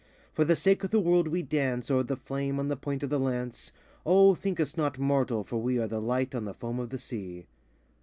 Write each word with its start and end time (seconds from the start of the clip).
For 0.33 0.43
the 0.43 0.55
sake 0.55 0.83
of 0.83 0.89
the 0.89 0.99
world 0.99 1.27
we 1.27 1.43
dance 1.43 1.91
O'er 1.91 2.01
the 2.01 2.15
flame, 2.15 2.59
on 2.59 2.69
the 2.69 2.75
point 2.75 3.03
of 3.03 3.11
the 3.11 3.19
lance. 3.19 3.71
O, 4.03 4.33
think 4.33 4.59
us 4.59 4.75
not 4.75 4.97
mortal, 4.97 5.43
for 5.43 5.57
we 5.57 5.77
Are 5.77 5.87
the 5.87 6.01
light 6.01 6.33
on 6.33 6.45
the 6.45 6.55
foam 6.55 6.79
of 6.79 6.89
the 6.89 6.97
sea. 6.97 7.45